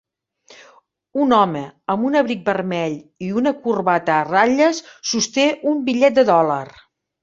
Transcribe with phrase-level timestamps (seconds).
[1.25, 1.61] Un home
[1.95, 2.97] amb un abric vermell
[3.29, 4.85] i una corbata a ratlles
[5.15, 6.65] sosté un bitllet de dòlar.